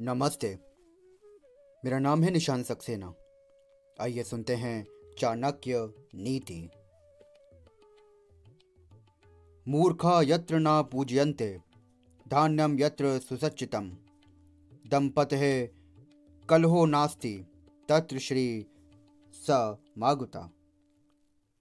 नमस्ते। 0.00 0.58
मेरा 1.84 1.98
नाम 1.98 2.22
है 2.22 2.30
निशान 2.30 2.62
सक्सेना। 2.62 3.14
आइए 4.00 4.22
सुनते 4.22 4.54
हैं 4.54 4.86
चाणक्य 5.18 5.94
नीति। 6.14 6.70
मूर्खा 9.68 10.22
यत्र 10.22 10.58
न 10.58 10.82
पूजयन्ते 10.82 11.62
धान्यम 12.28 12.80
यत्र 12.80 13.18
सुसच्चितम 13.18 13.90
दंपते 14.86 15.70
कलहो 16.50 16.86
नास्ति, 16.86 17.46
तत्र 17.88 18.18
श्री 18.18 18.66
स 19.32 19.76
मागुता। 19.98 20.50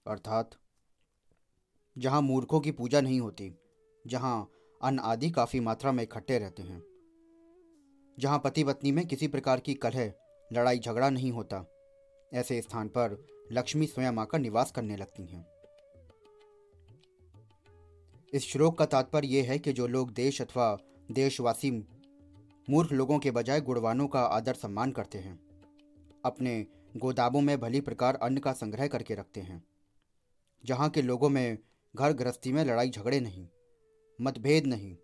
अर्थात, 0.08 0.52
जहाँ 1.98 2.22
मूर्खों 2.22 2.60
की 2.60 2.72
पूजा 2.72 3.02
नहीं 3.02 3.20
होती, 3.20 3.56
जहाँ 4.08 4.52
अन्न 4.82 5.00
आदि 5.00 5.30
काफ़ी 5.30 5.60
मात्रा 5.60 5.92
में 5.92 6.04
इकट्ठे 6.04 6.40
रहते 6.40 6.64
हैं। 6.64 6.95
जहाँ 8.18 8.40
पति 8.40 8.64
पत्नी 8.64 8.92
में 8.92 9.06
किसी 9.08 9.28
प्रकार 9.28 9.60
की 9.60 9.74
कलह 9.74 10.12
लड़ाई 10.52 10.80
झगड़ा 10.80 11.10
नहीं 11.10 11.32
होता। 11.32 11.66
ऐसे 12.32 12.62
स्थान 12.62 12.88
पर 12.88 13.18
लक्ष्मी 13.52 13.86
स्वयं 13.88 14.18
आकर 14.18 14.40
निवास 14.40 14.72
करने 14.72 14.96
लगती 14.98 15.26
हैं। 15.26 15.46
इस 18.34 18.48
श्लोक 18.48 18.78
का 18.78 18.86
तात्पर्य 18.86 19.28
यह 19.28 19.52
है 19.52 19.58
कि 19.60 19.74
जो 19.74 19.88
लोग 19.88 20.14
देश 20.14 20.42
अथवा 20.42 20.78
देशवासी 21.12 21.72
मूर्ख 22.68 22.92
लोगों 22.92 23.20
के 23.20 23.32
बजाय 23.32 23.62
गुणवानों 23.62 24.08
का 24.08 24.22
आदर 24.22 24.54
सम्मान 24.54 24.92
करते 24.92 25.18
हैं, 25.18 25.40
अपने 26.26 26.66
गोदामों 26.98 27.42
में 27.42 27.60
भली 27.60 27.82
प्रकार 27.82 28.16
अन्न 28.16 28.38
का 28.38 28.54
संग्रह 28.54 28.88
करके 28.88 29.16
रखते 29.16 29.42
हैं, 29.42 29.64
जहाँ 30.64 30.90
के 30.90 31.02
लोगों 31.02 31.30
में 31.30 31.58
घर 31.94 32.14
गृहस्थी 32.14 32.52
में 32.52 32.64
लड़ाई 32.66 32.90
झगड़े 32.90 33.20
नहीं, 33.20 33.48
मतभेद 34.20 34.68
नहीं, 34.68 34.96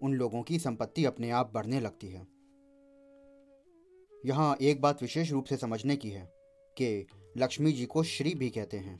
उन 0.00 0.14
लोगों 0.14 0.42
की 0.42 0.58
संपत्ति 0.58 1.04
अपने 1.04 1.30
आप 1.30 1.52
बढ़ने 1.54 1.80
लगती 1.80 2.08
है। 2.08 2.35
यहाँ 4.26 4.56
एक 4.60 4.80
बात 4.80 5.02
विशेष 5.02 5.30
रूप 5.32 5.44
से 5.44 5.56
समझने 5.56 5.96
की 5.96 6.08
है 6.10 6.24
कि 6.76 7.06
लक्ष्मी 7.36 7.72
जी 7.72 7.84
को 7.86 8.02
श्री 8.02 8.34
भी 8.34 8.48
कहते 8.50 8.76
हैं, 8.76 8.98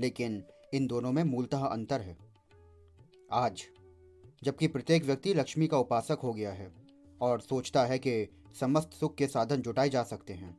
लेकिन 0.00 0.42
इन 0.74 0.86
दोनों 0.86 1.12
में 1.12 1.22
मूलतः 1.24 1.64
अंतर 1.66 2.00
है। 2.00 2.16
आज, 3.32 3.62
जबकि 4.42 4.66
प्रत्येक 4.66 5.04
व्यक्ति 5.04 5.34
लक्ष्मी 5.34 5.66
का 5.66 5.78
उपासक 5.78 6.20
हो 6.22 6.32
गया 6.32 6.52
है 6.52 6.70
और 7.20 7.40
सोचता 7.40 7.84
है 7.84 7.98
कि 7.98 8.28
समस्त 8.60 8.92
सुख 8.92 9.14
के 9.14 9.26
साधन 9.26 9.62
जुटाए 9.62 9.88
जा 9.88 10.02
सकते 10.02 10.32
हैं 10.32 10.50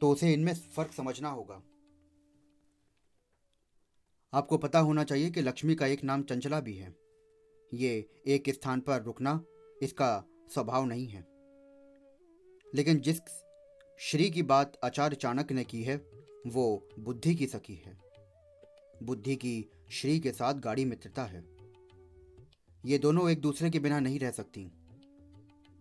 तो 0.00 0.10
उसे 0.10 0.32
इनमें 0.32 0.52
फ़र्क 0.54 0.92
समझना 0.92 1.28
होगा। 1.28 1.62
आपको 4.32 4.58
पता 4.58 4.78
होना 4.78 5.04
चाहिए 5.04 5.30
कि 5.30 5.40
लक्ष्मी 5.40 5.74
का 5.74 5.86
एक 5.86 6.04
नाम 6.04 6.22
चंचला 6.22 6.60
भी 6.60 6.74
है। 6.76 6.94
ये 7.72 7.94
एक 8.26 8.50
स्थान 8.50 8.80
पर 8.80 9.02
रुकना 9.02 9.40
इसका 9.82 10.10
स्वभाव 10.54 10.84
नहीं 10.84 11.08
है। 11.08 11.35
लेकिन 12.74 13.00
जिस 13.00 13.20
श्री 13.98 14.30
की 14.30 14.42
बात 14.42 14.78
आचार्य 14.84 15.16
चाणक्य 15.16 15.54
ने 15.54 15.64
की 15.64 15.82
है, 15.82 15.96
वो 16.46 16.88
बुद्धि 16.98 17.34
की 17.34 17.46
सखी 17.46 17.74
है। 17.74 17.98
बुद्धि 19.02 19.36
की 19.36 19.70
श्री 19.90 20.20
के 20.20 20.32
साथ 20.32 20.54
गाड़ी 20.54 20.84
मित्रता 20.84 21.24
है। 21.24 21.44
ये 22.86 22.98
दोनों 22.98 23.30
एक 23.30 23.40
दूसरे 23.40 23.70
के 23.70 23.78
बिना 23.78 24.00
नहीं 24.00 24.18
रह 24.18 24.30
सकती। 24.30 24.72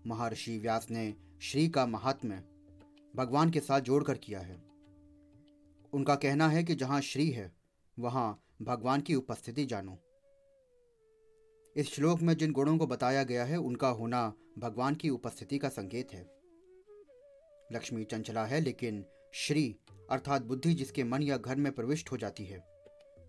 महर्षि 0.08 0.59
व्यास 0.59 0.88
ने 0.91 1.16
श्री 1.41 1.69
का 1.69 1.86
महात्म्य 1.86 2.44
भगवान 3.16 3.52
के 3.52 3.59
साथ 3.59 3.81
जोड़कर 3.81 4.17
किया 4.17 4.39
है। 4.39 4.63
उनका 5.94 6.16
कहना 6.16 6.47
है 6.47 6.63
कि 6.63 6.75
जहाँ 6.75 7.02
श्री 7.02 7.30
है, 7.30 7.56
वहाँ 8.00 8.44
भगवान 8.61 9.02
की 9.02 9.16
उपस्थिति 9.16 9.66
जानो। 9.66 9.97
इस 11.78 11.94
श्लोक 11.94 12.22
में 12.22 12.33
जिन 12.33 12.52
गुणों 12.52 12.78
को 12.78 12.88
बताया 12.88 13.23
गया 13.23 13.45
है, 13.45 13.58
उनका 13.58 13.88
होना 13.88 14.33
भगवान 14.59 14.95
की 14.95 15.09
उपस्थिति 15.09 15.58
का 15.58 15.69
संकेत 15.69 16.13
है। 16.13 16.44
लक्ष्मी 17.71 18.03
चंचला 18.03 18.45
है, 18.45 18.61
लेकिन 18.61 19.05
श्री, 19.33 19.75
अर्थात 20.11 20.41
बुद्धि 20.41 20.73
जिसके 20.73 21.03
मन 21.03 21.23
या 21.23 21.37
घर 21.37 21.55
में 21.55 21.71
प्रविष्ट 21.71 22.11
हो 22.11 22.17
जाती 22.17 22.45
है, 22.45 22.65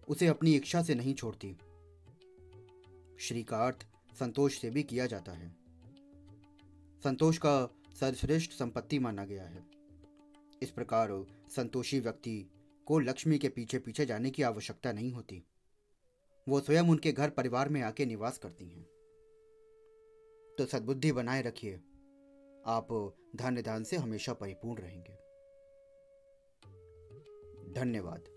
उसे 0.08 0.26
अपनी 0.26 0.54
इच्छा 0.54 0.82
से 0.82 0.94
नहीं 0.94 1.14
छोड़ती। 1.14 1.56
श्री 3.20 3.42
का 3.42 3.66
अर्थ 3.66 3.86
संतोष 4.18 4.60
से 4.60 4.70
भी 4.70 4.82
किया 4.82 5.06
जाता 5.06 5.32
है। 5.32 5.56
संतोष 7.04 7.38
का 7.38 7.66
सर्वश्रेष्ठ 8.00 8.52
संपत्ति 8.52 8.98
माना 8.98 9.24
गया 9.24 9.44
है। 9.44 9.64
इस 10.62 10.70
प्रकार 10.70 11.26
संतोषी 11.48 12.00
व्यक्ति 12.00 12.50
को 12.86 12.98
लक्ष्मी 12.98 13.38
के 13.38 13.48
पीछे 13.48 13.78
पीछे 13.78 14.06
जाने 14.06 14.30
की 14.30 14.42
आवश्यकता 14.42 14.92
नहीं 14.92 15.12
होती। 15.12 15.44
वो 16.48 16.60
स्वयं 16.60 16.82
उनके 16.82 17.12
घर 17.12 17.30
परिवार 17.30 17.68
में 17.68 17.82
आके 17.82 18.06
निवास 18.06 18.38
करती 18.38 18.68
हैं। 18.68 18.82
तो 20.58 20.66
सद्बुद्धि 20.66 21.12
बनाए 21.12 21.42
रखिए। 21.42 21.80
आप 22.66 23.14
धन्य 23.36 23.62
दान 23.62 23.84
से 23.84 23.96
हमेशा 23.96 24.32
परिपूर्ण 24.32 24.82
रहेंगे। 24.82 25.12
धन्यवाद। 27.72 28.35